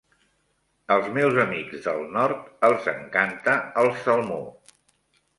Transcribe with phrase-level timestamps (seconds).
[0.93, 3.53] Als meus amics del Nord els encanta
[3.83, 4.39] el salmó.